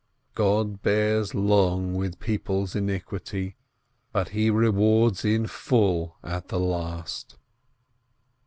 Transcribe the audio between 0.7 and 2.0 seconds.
bears long